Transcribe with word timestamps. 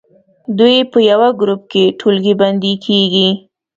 دوی 0.57 0.75
په 0.91 0.99
یوه 1.09 1.29
ګروپ 1.41 1.61
کې 1.71 1.83
ټولګی 1.99 2.33
بندي 2.41 2.73
کیږي. 2.85 3.29